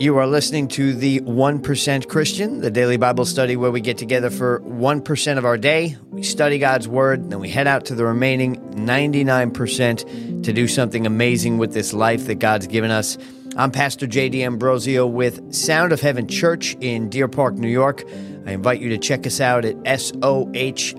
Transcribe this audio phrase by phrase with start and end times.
[0.00, 4.28] You are listening to the 1% Christian, the daily Bible study where we get together
[4.28, 5.96] for 1% of our day.
[6.10, 11.06] We study God's Word, then we head out to the remaining 99% to do something
[11.06, 13.16] amazing with this life that God's given us.
[13.56, 18.02] I'm Pastor Jay D'Ambrosio with Sound of Heaven Church in Deer Park, New York.
[18.46, 20.94] I invite you to check us out at soh.church.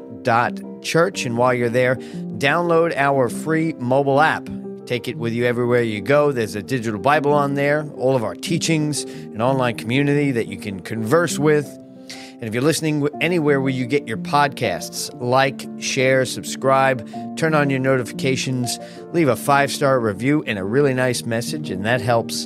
[1.26, 4.48] And while you're there, download our free mobile app.
[4.86, 6.32] Take it with you everywhere you go.
[6.32, 10.58] There's a digital Bible on there, all of our teachings, an online community that you
[10.58, 11.66] can converse with.
[12.08, 17.72] And if you're listening anywhere where you get your podcasts, like, share, subscribe, turn on
[17.72, 18.78] your notifications,
[19.12, 22.46] leave a five star review and a really nice message, and that helps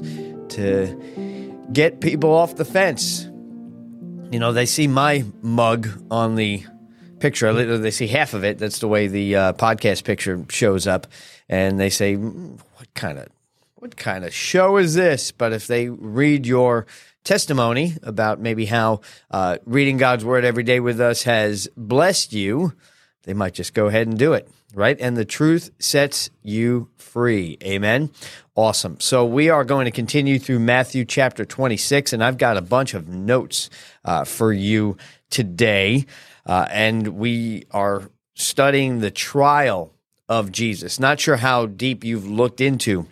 [0.49, 3.23] to get people off the fence.
[4.31, 6.63] You know, they see my mug on the
[7.19, 8.59] picture, they see half of it.
[8.59, 11.07] That's the way the uh, podcast picture shows up
[11.49, 13.27] and they say, mm, "What kind of
[13.75, 16.85] what kind of show is this?" But if they read your
[17.23, 19.01] testimony about maybe how
[19.31, 22.73] uh, reading God's word every day with us has blessed you,
[23.23, 24.97] they might just go ahead and do it, right?
[24.99, 27.57] And the truth sets you free.
[27.63, 28.11] Amen.
[28.55, 28.99] Awesome.
[28.99, 32.93] So we are going to continue through Matthew chapter 26, and I've got a bunch
[32.93, 33.69] of notes
[34.05, 34.97] uh, for you
[35.29, 36.05] today.
[36.45, 39.93] Uh, and we are studying the trial
[40.29, 40.99] of Jesus.
[40.99, 43.07] Not sure how deep you've looked into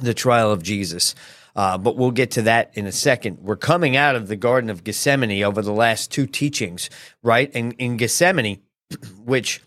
[0.00, 1.14] the trial of Jesus.
[1.56, 3.38] Uh, but we'll get to that in a second.
[3.40, 6.90] We're coming out of the Garden of Gethsemane over the last two teachings,
[7.22, 7.50] right?
[7.54, 8.60] And in Gethsemane,
[9.24, 9.62] which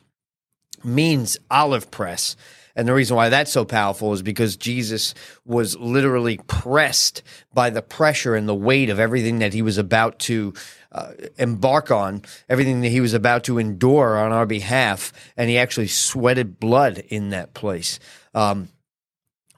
[0.84, 2.36] means olive press.
[2.76, 5.14] And the reason why that's so powerful is because Jesus
[5.46, 10.20] was literally pressed by the pressure and the weight of everything that he was about
[10.20, 10.54] to
[10.92, 15.58] uh, embark on, everything that he was about to endure on our behalf, and he
[15.58, 18.00] actually sweated blood in that place.
[18.34, 18.70] Um,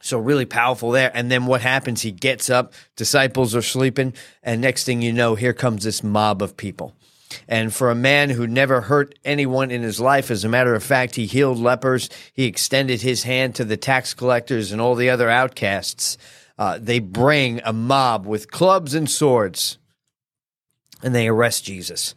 [0.01, 1.11] so really powerful there.
[1.13, 2.01] And then what happens?
[2.01, 6.41] He gets up, disciples are sleeping, and next thing you know, here comes this mob
[6.41, 6.95] of people.
[7.47, 10.83] And for a man who never hurt anyone in his life, as a matter of
[10.83, 15.09] fact, he healed lepers, he extended his hand to the tax collectors and all the
[15.09, 16.17] other outcasts.
[16.57, 19.77] Uh, they bring a mob with clubs and swords
[21.03, 22.13] and they arrest Jesus.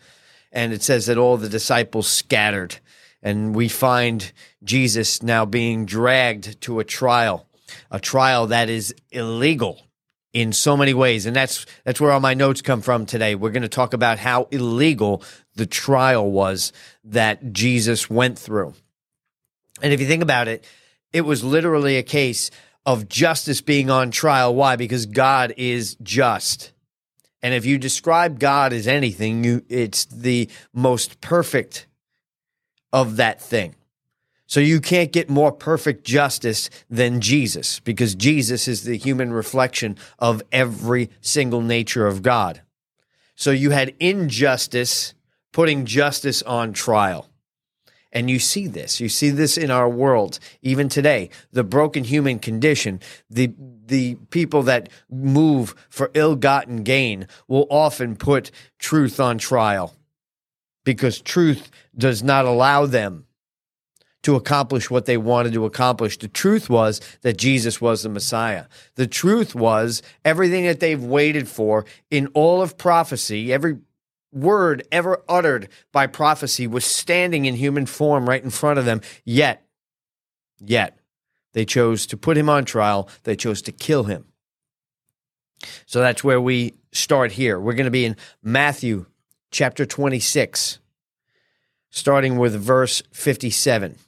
[0.52, 2.78] And it says that all the disciples scattered.
[3.22, 4.32] And we find
[4.62, 7.46] Jesus now being dragged to a trial,
[7.90, 9.83] a trial that is illegal
[10.34, 11.24] in so many ways.
[11.24, 13.34] And that's that's where all my notes come from today.
[13.36, 15.22] We're going to talk about how illegal
[15.54, 16.72] the trial was
[17.04, 18.74] that Jesus went through.
[19.80, 20.66] And if you think about it,
[21.12, 22.50] it was literally a case
[22.84, 24.54] of justice being on trial.
[24.54, 24.76] Why?
[24.76, 26.72] Because God is just.
[27.40, 31.86] And if you describe God as anything, you it's the most perfect
[32.92, 33.76] of that thing.
[34.46, 39.96] So you can't get more perfect justice than Jesus because Jesus is the human reflection
[40.18, 42.62] of every single nature of God.
[43.34, 45.14] So you had injustice
[45.52, 47.30] putting justice on trial.
[48.12, 49.00] And you see this.
[49.00, 51.30] You see this in our world, even today.
[51.50, 53.52] The broken human condition, the
[53.86, 59.94] the people that move for ill-gotten gain will often put truth on trial
[60.84, 63.26] because truth does not allow them
[64.24, 66.18] to accomplish what they wanted to accomplish.
[66.18, 68.64] The truth was that Jesus was the Messiah.
[68.96, 73.78] The truth was everything that they've waited for in all of prophecy, every
[74.32, 79.00] word ever uttered by prophecy was standing in human form right in front of them.
[79.24, 79.64] Yet,
[80.58, 80.98] yet,
[81.52, 83.08] they chose to put him on trial.
[83.22, 84.24] They chose to kill him.
[85.86, 87.60] So that's where we start here.
[87.60, 89.06] We're going to be in Matthew
[89.50, 90.80] chapter 26,
[91.90, 93.98] starting with verse 57.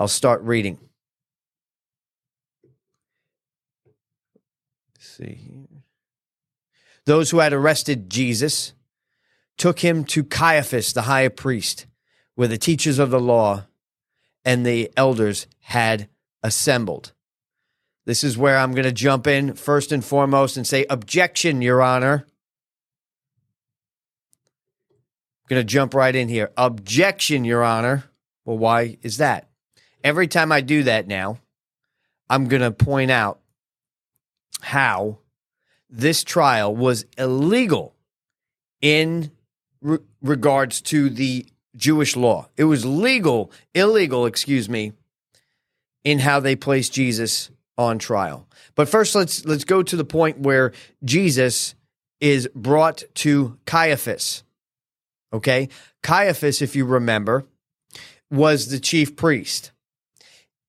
[0.00, 0.78] I'll start reading.
[4.96, 5.82] Let's see here.
[7.04, 8.72] Those who had arrested Jesus
[9.58, 11.84] took him to Caiaphas, the high priest,
[12.34, 13.66] where the teachers of the law
[14.42, 16.08] and the elders had
[16.42, 17.12] assembled.
[18.06, 21.82] This is where I'm going to jump in first and foremost and say, Objection, Your
[21.82, 22.24] Honor.
[25.42, 26.52] I'm going to jump right in here.
[26.56, 28.04] Objection, Your Honor.
[28.46, 29.49] Well, why is that?
[30.02, 31.38] Every time I do that now,
[32.28, 33.40] I'm going to point out
[34.60, 35.18] how
[35.88, 37.94] this trial was illegal
[38.80, 39.30] in
[39.80, 42.48] re- regards to the Jewish law.
[42.56, 44.92] It was legal, illegal, excuse me,
[46.04, 48.46] in how they placed Jesus on trial.
[48.74, 50.72] But first let's let's go to the point where
[51.04, 51.74] Jesus
[52.20, 54.44] is brought to Caiaphas.
[55.32, 55.68] Okay?
[56.02, 57.46] Caiaphas, if you remember,
[58.30, 59.72] was the chief priest.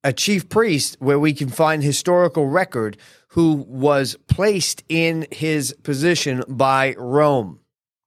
[0.03, 2.97] A chief priest where we can find historical record
[3.29, 7.59] who was placed in his position by Rome,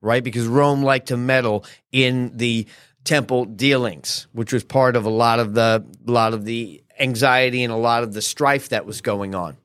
[0.02, 0.22] right?
[0.22, 2.66] Because Rome liked to meddle in the
[3.04, 7.62] temple dealings, which was part of a lot of the a lot of the anxiety
[7.62, 9.56] and a lot of the strife that was going on.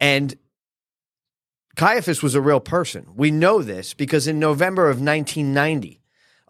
[0.00, 0.34] And
[1.76, 3.06] Caiaphas was a real person.
[3.14, 6.01] We know this because in November of 1990,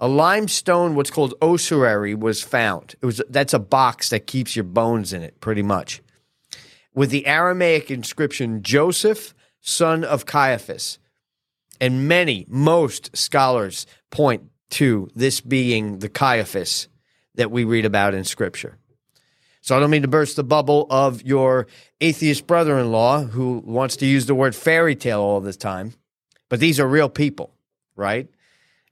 [0.03, 2.97] a limestone, what's called ossuary, was found.
[3.01, 6.03] It was that's a box that keeps your bones in it, pretty much,
[6.93, 10.99] with the Aramaic inscription Joseph, son of Caiaphas.
[11.81, 16.89] And many, most scholars point to this being the Caiaphas
[17.37, 18.79] that we read about in Scripture.
[19.61, 21.69] So I don't mean to burst the bubble of your
[22.01, 25.95] atheist brother in law who wants to use the word fairy tale all the time,
[26.49, 27.55] but these are real people,
[27.95, 28.29] right?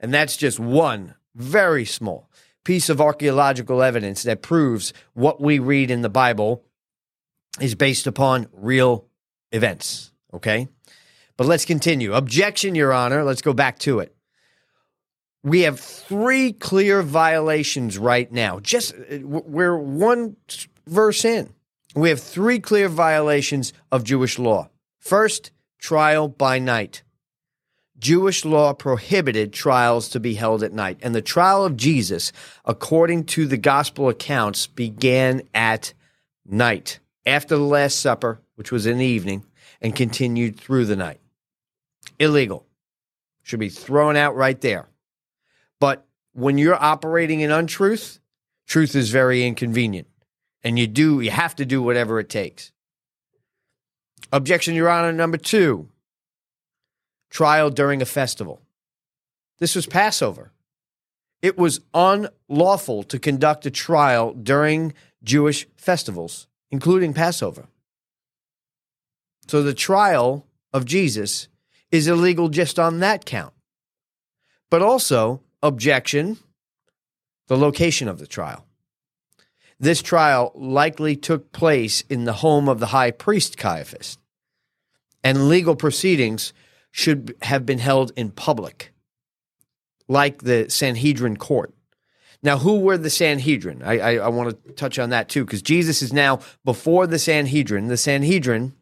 [0.00, 2.29] And that's just one very small
[2.64, 6.64] piece of archaeological evidence that proves what we read in the Bible
[7.61, 9.06] is based upon real
[9.52, 10.69] events, okay?
[11.37, 12.12] But let's continue.
[12.12, 13.25] Objection, Your Honor.
[13.25, 14.14] Let's go back to it.
[15.43, 18.61] We have three clear violations right now.
[18.61, 20.37] Just uh, we're one
[20.87, 21.55] verse in.
[21.94, 24.69] We have three clear violations of Jewish law.
[24.99, 27.03] First, trial by night.
[28.00, 32.32] Jewish law prohibited trials to be held at night, and the trial of Jesus,
[32.64, 35.93] according to the gospel accounts, began at
[36.47, 39.44] night after the Last Supper, which was in the evening,
[39.82, 41.20] and continued through the night.
[42.19, 42.67] Illegal.
[43.43, 44.88] Should be thrown out right there.
[45.79, 48.19] But when you're operating in untruth,
[48.67, 50.08] truth is very inconvenient.
[50.62, 52.73] And you do, you have to do whatever it takes.
[54.32, 55.88] Objection, Your Honor, number two
[57.31, 58.61] trial during a festival.
[59.59, 60.53] This was Passover.
[61.43, 64.93] It was unlawful to conduct a trial during
[65.23, 67.67] Jewish festivals, including Passover.
[69.49, 71.49] So the trial of Jesus
[71.91, 73.55] is illegal just on that count.
[74.71, 76.38] But also, objection
[77.49, 78.65] the location of the trial.
[79.81, 84.19] This trial likely took place in the home of the high priest Caiaphas,
[85.25, 86.53] and legal proceedings
[86.91, 88.93] should have been held in public,
[90.09, 91.73] like the Sanhedrin court.
[92.43, 93.83] Now, who were the Sanhedrin?
[93.83, 97.19] I, I, I want to touch on that too, because Jesus is now before the
[97.19, 97.89] Sanhedrin.
[97.89, 98.73] The Sanhedrin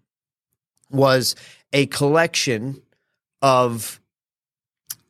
[0.90, 1.34] was
[1.72, 2.82] a collection
[3.42, 4.00] of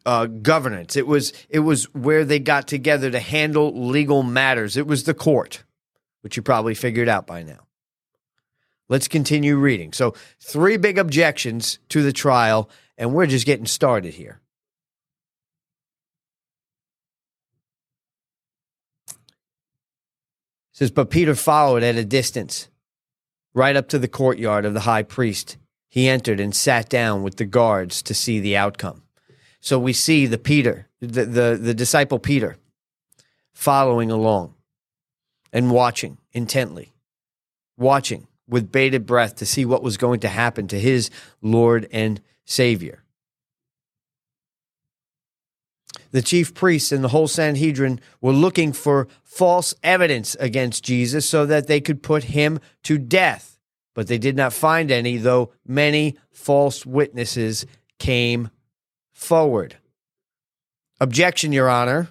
[0.06, 0.96] uh, governance.
[0.96, 4.76] It was it was where they got together to handle legal matters.
[4.76, 5.64] It was the court,
[6.22, 7.66] which you probably figured out by now.
[8.88, 9.92] Let's continue reading.
[9.92, 14.40] So, three big objections to the trial, and we're just getting started here.
[19.08, 19.14] It
[20.72, 22.68] says, but Peter followed at a distance,
[23.54, 25.56] right up to the courtyard of the high priest.
[25.88, 29.02] He entered and sat down with the guards to see the outcome.
[29.60, 32.56] So we see the Peter, the, the, the disciple Peter,
[33.52, 34.54] following along
[35.52, 36.92] and watching intently,
[37.76, 41.10] watching with bated breath to see what was going to happen to his
[41.42, 43.04] Lord and Savior.
[46.10, 51.44] The chief priests and the whole Sanhedrin were looking for false evidence against Jesus so
[51.46, 53.58] that they could put him to death.
[53.94, 57.66] But they did not find any, though many false witnesses
[57.98, 58.50] came
[59.12, 59.76] forward.
[61.00, 62.08] Objection, Your Honor.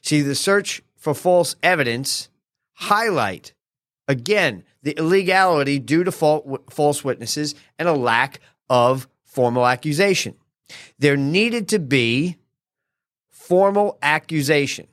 [0.00, 2.28] See, the search for false evidence
[2.74, 3.52] highlight
[4.08, 10.34] again the illegality due to false witnesses and a lack of formal accusation.
[10.98, 12.36] There needed to be
[13.30, 14.86] formal accusation.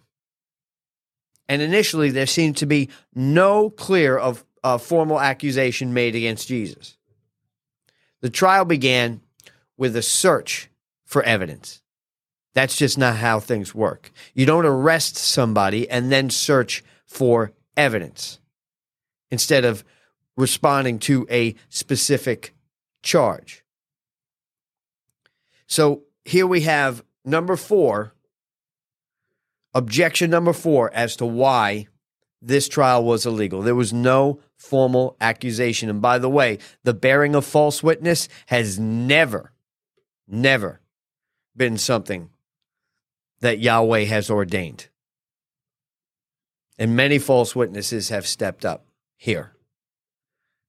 [1.48, 4.46] And initially, there seemed to be no clear of
[4.80, 6.98] formal accusation made against Jesus.
[8.22, 9.22] The trial began
[9.78, 10.70] with a search
[11.06, 11.82] for evidence.
[12.54, 14.12] That's just not how things work.
[14.34, 18.40] You don't arrest somebody and then search for evidence
[19.32, 19.84] instead of
[20.38, 22.54] responding to a specific
[23.02, 23.64] charge.
[25.68, 28.14] So here we have number four,
[29.74, 31.88] objection number four as to why
[32.42, 33.62] this trial was illegal.
[33.62, 35.90] There was no formal accusation.
[35.90, 39.54] And by the way, the bearing of false witness has never,
[40.28, 40.82] never
[41.56, 42.30] been something
[43.42, 44.88] that Yahweh has ordained.
[46.78, 48.86] And many false witnesses have stepped up
[49.22, 49.54] here.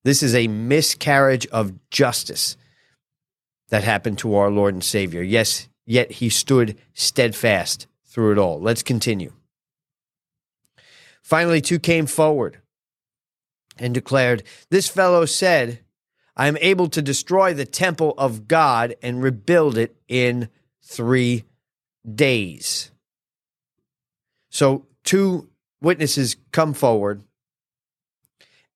[0.04, 2.58] This is a miscarriage of justice
[3.70, 5.22] that happened to our Lord and Savior.
[5.22, 8.60] Yes, yet he stood steadfast through it all.
[8.60, 9.32] Let's continue.
[11.22, 12.58] Finally, two came forward
[13.78, 15.78] and declared, This fellow said,
[16.36, 20.50] I am able to destroy the temple of God and rebuild it in
[20.82, 21.44] three
[22.14, 22.90] days.
[24.50, 25.48] So, two
[25.80, 27.22] witnesses come forward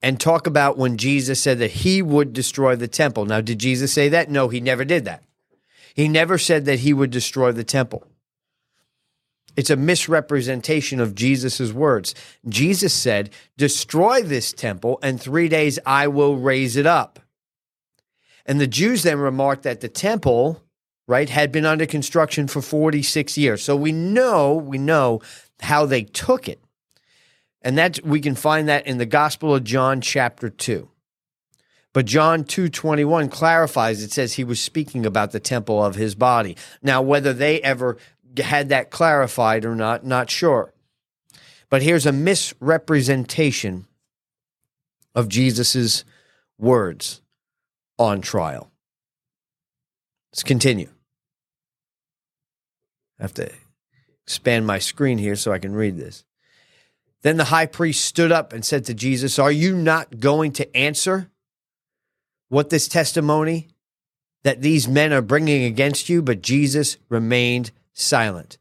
[0.02, 3.24] and talk about when Jesus said that he would destroy the temple.
[3.24, 4.30] Now, did Jesus say that?
[4.30, 5.22] No, he never did that.
[5.94, 8.06] He never said that he would destroy the temple.
[9.56, 12.14] It's a misrepresentation of Jesus' words.
[12.46, 17.18] Jesus said, Destroy this temple, and three days I will raise it up.
[18.44, 20.62] And the Jews then remarked that the temple,
[21.08, 23.62] right, had been under construction for 46 years.
[23.62, 25.22] So we know, we know
[25.60, 26.60] how they took it.
[27.66, 30.88] And that we can find that in the Gospel of John chapter 2.
[31.92, 36.56] But John 2:21 clarifies it says he was speaking about the temple of his body.
[36.80, 37.98] Now whether they ever
[38.38, 40.74] had that clarified or not, not sure.
[41.68, 43.88] But here's a misrepresentation
[45.16, 46.04] of Jesus's
[46.58, 47.20] words
[47.98, 48.70] on trial.
[50.30, 50.90] Let's continue.
[53.18, 53.50] I have to
[54.22, 56.24] expand my screen here so I can read this.
[57.26, 60.76] Then the high priest stood up and said to Jesus, Are you not going to
[60.76, 61.28] answer
[62.50, 63.66] what this testimony
[64.44, 66.22] that these men are bringing against you?
[66.22, 68.58] But Jesus remained silent.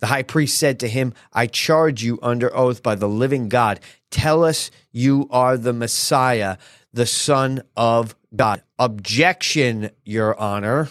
[0.00, 3.80] The high priest said to him, I charge you under oath by the living God.
[4.10, 6.58] Tell us you are the Messiah,
[6.92, 8.62] the Son of God.
[8.78, 10.90] Objection, Your Honor.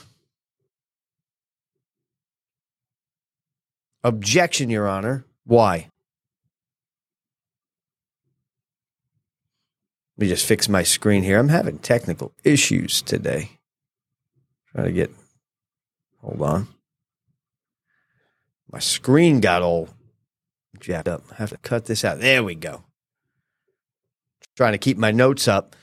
[4.04, 5.24] Objection, Your Honor.
[5.44, 5.92] Why?
[10.18, 11.40] Let me just fix my screen here.
[11.40, 13.52] I'm having technical issues today.
[14.72, 15.12] Try to get,
[16.22, 16.68] hold on.
[18.72, 19.90] My screen got all
[20.80, 21.24] jacked up.
[21.32, 22.20] I have to cut this out.
[22.20, 22.84] There we go.
[24.56, 25.76] Trying to keep my notes up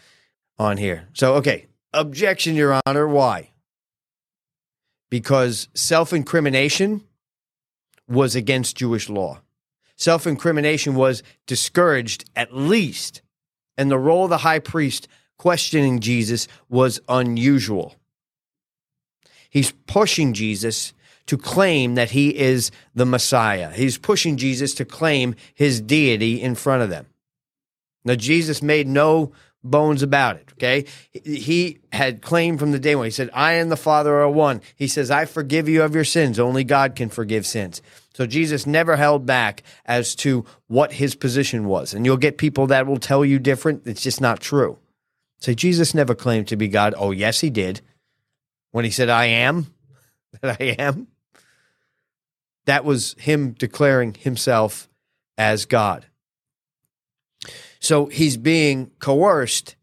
[0.58, 1.08] on here.
[1.12, 1.66] So, okay.
[1.92, 3.06] Objection, Your Honor.
[3.06, 3.50] Why?
[5.10, 7.02] Because self incrimination
[8.08, 9.40] was against Jewish law.
[9.96, 13.20] Self incrimination was discouraged at least,
[13.76, 17.96] and the role of the high priest questioning Jesus was unusual.
[19.50, 20.92] He's pushing Jesus
[21.26, 23.70] to claim that he is the Messiah.
[23.70, 27.06] He's pushing Jesus to claim his deity in front of them.
[28.04, 30.48] Now, Jesus made no bones about it.
[30.54, 30.84] Okay.
[31.12, 34.60] He had claimed from the day when he said, I and the Father are one.
[34.74, 36.38] He says, I forgive you of your sins.
[36.38, 37.80] Only God can forgive sins.
[38.14, 41.95] So Jesus never held back as to what his position was.
[41.95, 43.87] And you'll get people that will tell you different.
[43.87, 44.78] It's just not true.
[45.40, 46.95] Say, Jesus never claimed to be God.
[46.97, 47.81] Oh, yes, he did.
[48.71, 49.75] When he said, I am,
[50.40, 51.09] that I am.
[52.66, 54.88] That was him declaring himself
[55.37, 56.07] as God.
[57.81, 59.75] So he's being coerced,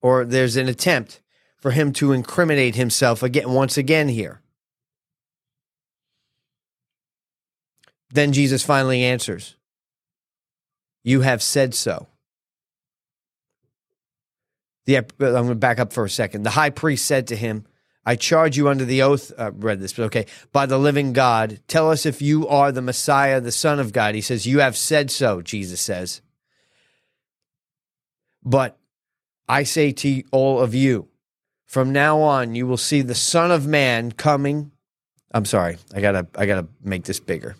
[0.00, 1.20] or there's an attempt
[1.58, 4.41] for him to incriminate himself again, once again here.
[8.12, 9.56] Then Jesus finally answers,
[11.02, 12.08] You have said so.
[14.84, 16.42] The, I'm going to back up for a second.
[16.42, 17.66] The high priest said to him,
[18.04, 21.60] I charge you under the oath, uh, read this, but okay, by the living God,
[21.68, 24.16] tell us if you are the Messiah, the Son of God.
[24.16, 26.20] He says, You have said so, Jesus says.
[28.42, 28.76] But
[29.48, 31.08] I say to all of you,
[31.64, 34.72] from now on, you will see the Son of Man coming.
[35.32, 37.54] I'm sorry, I gotta, I gotta make this bigger.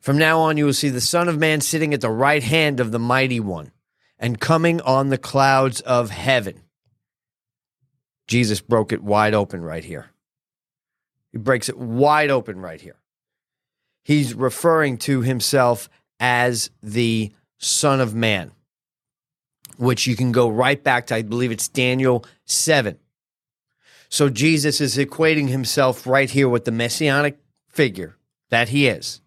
[0.00, 2.80] From now on, you will see the Son of Man sitting at the right hand
[2.80, 3.70] of the Mighty One
[4.18, 6.62] and coming on the clouds of heaven.
[8.26, 10.10] Jesus broke it wide open right here.
[11.32, 12.96] He breaks it wide open right here.
[14.02, 15.88] He's referring to himself
[16.18, 18.52] as the Son of Man,
[19.76, 22.98] which you can go right back to, I believe it's Daniel 7.
[24.08, 27.38] So Jesus is equating himself right here with the messianic
[27.68, 28.16] figure
[28.48, 29.20] that he is.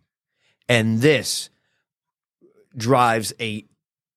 [0.74, 1.52] And this
[2.76, 3.64] drives a,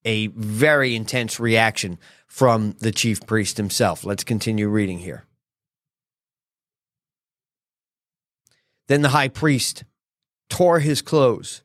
[0.07, 4.07] a very intense reaction from the chief priest himself.
[4.07, 5.27] Let's continue reading here.
[8.89, 9.85] Then the high priest
[10.49, 11.61] tore his clothes.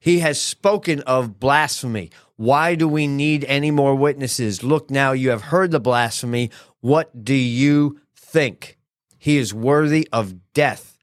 [0.00, 2.10] He has spoken of blasphemy.
[2.34, 4.64] Why do we need any more witnesses?
[4.64, 6.50] Look, now you have heard the blasphemy.
[6.80, 8.76] What do you think?
[9.18, 10.98] He is worthy of death,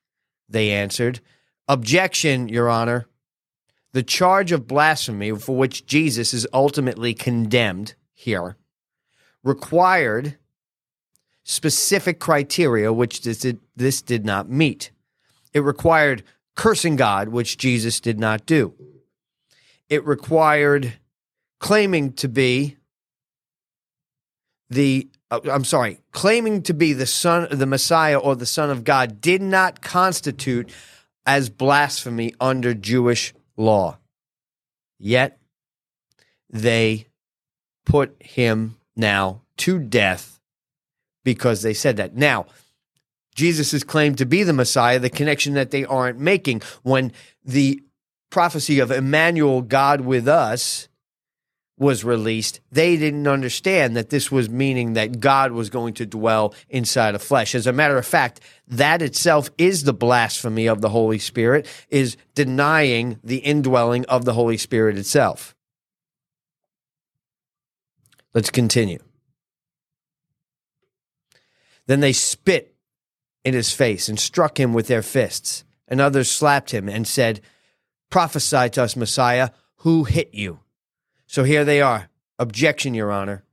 [0.49, 1.21] they answered.
[1.69, 3.07] Objection, Your Honor.
[3.93, 8.57] The charge of blasphemy for which Jesus is ultimately condemned here
[9.43, 10.37] required
[11.43, 14.91] specific criteria which this did, this did not meet.
[15.53, 16.23] It required
[16.55, 18.73] cursing God, which Jesus did not do.
[19.89, 20.93] It required
[21.59, 22.77] claiming to be
[24.69, 28.83] the uh, I'm sorry, claiming to be the son the Messiah or the son of
[28.83, 30.69] God did not constitute
[31.25, 33.97] as blasphemy under Jewish law.
[34.99, 35.39] Yet
[36.49, 37.07] they
[37.85, 40.39] put him now to death
[41.23, 42.15] because they said that.
[42.15, 42.45] Now,
[43.35, 47.11] Jesus is claimed to be the Messiah, the connection that they aren't making when
[47.43, 47.81] the
[48.29, 50.87] prophecy of Emmanuel, God with us,
[51.77, 56.53] was released, they didn't understand that this was meaning that God was going to dwell
[56.69, 57.55] inside of flesh.
[57.55, 62.15] As a matter of fact, that itself is the blasphemy of the Holy Spirit, is
[62.35, 65.55] denying the indwelling of the Holy Spirit itself.
[68.33, 68.99] Let's continue.
[71.87, 72.75] Then they spit
[73.43, 77.41] in his face and struck him with their fists, and others slapped him and said,
[78.09, 80.59] Prophesy to us, Messiah, who hit you?
[81.27, 82.09] So here they are.
[82.39, 83.43] Objection, Your Honor.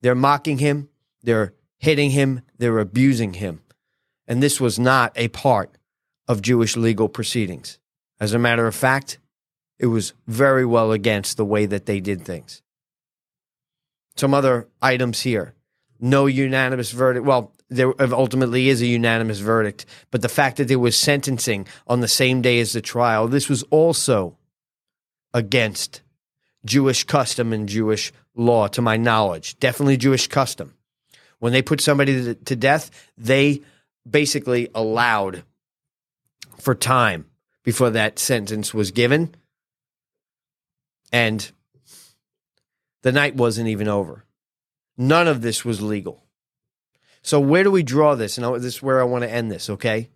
[0.00, 0.88] They're mocking him,
[1.22, 3.62] they're hitting him, they're abusing him.
[4.28, 5.76] And this was not a part
[6.28, 7.78] of Jewish legal proceedings.
[8.20, 9.18] As a matter of fact,
[9.78, 12.62] it was very well against the way that they did things.
[14.16, 15.54] Some other items here.
[16.00, 17.26] No unanimous verdict.
[17.26, 22.00] Well, there ultimately is a unanimous verdict, but the fact that there was sentencing on
[22.00, 24.36] the same day as the trial, this was also
[25.34, 26.02] against
[26.66, 29.58] Jewish custom and Jewish law, to my knowledge.
[29.58, 30.74] Definitely Jewish custom.
[31.38, 33.62] When they put somebody to death, they
[34.08, 35.42] basically allowed
[36.58, 37.26] for time
[37.62, 39.34] before that sentence was given.
[41.12, 41.50] And
[43.02, 44.24] the night wasn't even over.
[44.98, 46.22] None of this was legal.
[47.22, 48.38] So, where do we draw this?
[48.38, 50.10] And this is where I want to end this, okay?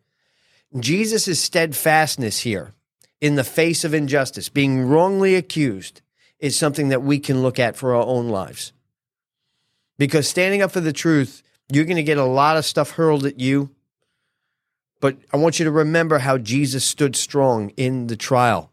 [0.78, 2.73] Jesus' steadfastness here
[3.21, 6.02] in the face of injustice, being wrongly accused,
[6.40, 8.73] is something that we can look at for our own lives.
[9.99, 13.26] Because standing up for the truth, you're going to get a lot of stuff hurled
[13.26, 13.71] at you.
[15.00, 18.71] But I want you to remember how Jesus stood strong in the trial.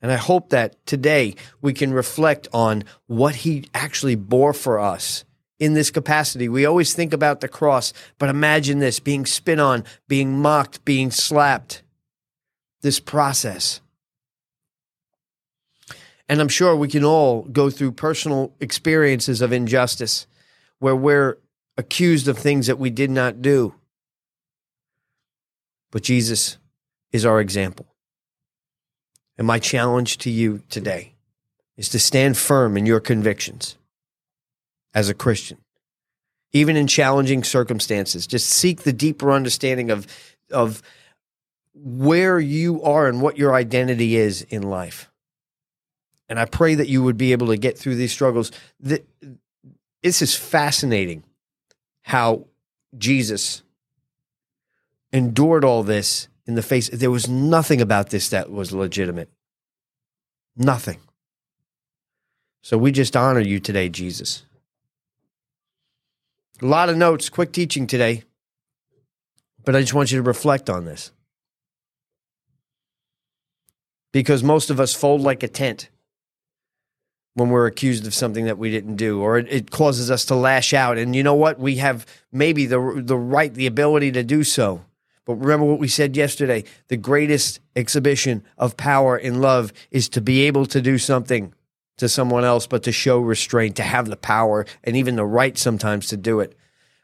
[0.00, 5.24] And I hope that today we can reflect on what he actually bore for us
[5.58, 6.48] in this capacity.
[6.48, 11.10] We always think about the cross, but imagine this being spit on, being mocked, being
[11.10, 11.82] slapped.
[12.80, 13.80] This process.
[16.28, 20.26] And I'm sure we can all go through personal experiences of injustice
[20.78, 21.38] where we're
[21.76, 23.74] accused of things that we did not do.
[25.90, 26.58] But Jesus
[27.12, 27.86] is our example.
[29.38, 31.14] And my challenge to you today
[31.76, 33.76] is to stand firm in your convictions
[34.92, 35.58] as a Christian,
[36.52, 38.26] even in challenging circumstances.
[38.26, 40.06] Just seek the deeper understanding of,
[40.50, 40.82] of
[41.72, 45.07] where you are and what your identity is in life.
[46.28, 48.52] And I pray that you would be able to get through these struggles.
[48.80, 49.02] This
[50.02, 51.24] is fascinating
[52.02, 52.44] how
[52.96, 53.62] Jesus
[55.12, 56.90] endured all this in the face.
[56.90, 59.30] There was nothing about this that was legitimate.
[60.56, 60.98] Nothing.
[62.62, 64.44] So we just honor you today, Jesus.
[66.60, 68.24] A lot of notes, quick teaching today,
[69.64, 71.12] but I just want you to reflect on this.
[74.12, 75.88] Because most of us fold like a tent
[77.38, 80.34] when we're accused of something that we didn't do or it, it, causes us to
[80.34, 80.98] lash out.
[80.98, 81.58] And you know what?
[81.58, 84.84] We have maybe the the right the ability to do so.
[85.24, 86.64] But remember what we said yesterday.
[86.88, 91.54] The greatest exhibition of power in love is to be able to do something
[91.98, 95.58] to someone else but to show restraint to have the power and even the right
[95.58, 96.56] sometimes to do it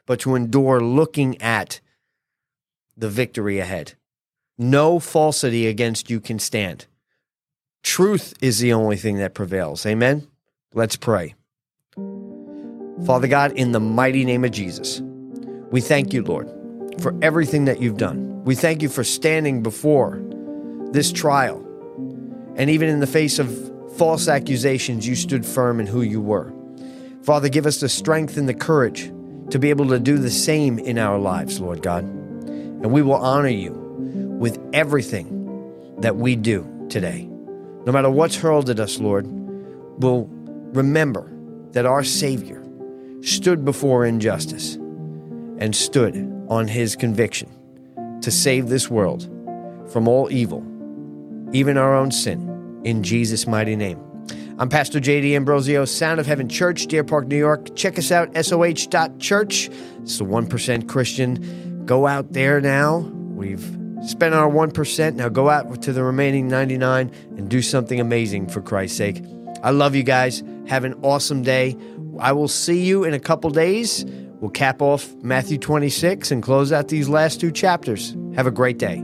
[0.05, 1.79] but to endure looking at
[2.95, 3.93] the victory ahead.
[4.57, 6.85] No falsity against you can stand
[7.85, 9.85] Truth is the only thing that prevails.
[9.85, 10.27] Amen?
[10.73, 11.35] Let's pray.
[13.05, 15.01] Father God, in the mighty name of Jesus,
[15.69, 16.49] we thank you, Lord,
[16.99, 18.43] for everything that you've done.
[18.43, 20.19] We thank you for standing before
[20.93, 21.59] this trial.
[22.55, 23.55] And even in the face of
[23.97, 26.51] false accusations, you stood firm in who you were.
[27.21, 29.11] Father, give us the strength and the courage
[29.51, 32.03] to be able to do the same in our lives, Lord God.
[32.03, 33.73] And we will honor you
[34.39, 37.29] with everything that we do today.
[37.85, 39.27] No matter what's hurled at us, Lord,
[40.01, 40.27] we'll
[40.73, 41.31] remember
[41.73, 42.63] that our Savior
[43.21, 44.75] stood before injustice
[45.59, 46.15] and stood
[46.49, 47.47] on his conviction
[48.21, 49.29] to save this world
[49.91, 50.65] from all evil,
[51.53, 54.01] even our own sin, in Jesus' mighty name.
[54.57, 57.75] I'm Pastor Jay D'Ambrosio, Sound of Heaven Church, Deer Park, New York.
[57.75, 59.69] Check us out, soh.church.
[60.01, 61.85] It's the 1% Christian.
[61.85, 62.99] Go out there now.
[62.99, 65.15] We've Spend our 1%.
[65.15, 69.23] Now go out to the remaining 99 and do something amazing for Christ's sake.
[69.63, 70.43] I love you guys.
[70.67, 71.75] Have an awesome day.
[72.19, 74.05] I will see you in a couple days.
[74.39, 78.15] We'll cap off Matthew 26 and close out these last two chapters.
[78.35, 79.03] Have a great day.